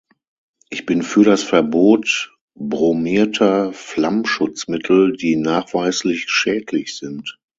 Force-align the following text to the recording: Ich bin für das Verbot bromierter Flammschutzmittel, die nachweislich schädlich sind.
Ich 0.71 0.87
bin 0.87 1.03
für 1.03 1.23
das 1.23 1.43
Verbot 1.43 2.35
bromierter 2.55 3.71
Flammschutzmittel, 3.71 5.15
die 5.15 5.35
nachweislich 5.35 6.27
schädlich 6.31 6.97
sind. 6.97 7.39